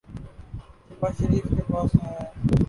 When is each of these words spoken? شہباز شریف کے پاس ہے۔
شہباز 0.87 1.13
شریف 1.17 1.45
کے 1.55 1.61
پاس 1.71 1.91
ہے۔ 2.03 2.15